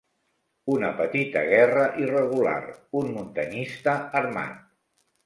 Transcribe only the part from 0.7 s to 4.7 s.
Una petita guerra irregular, un muntanyista armat,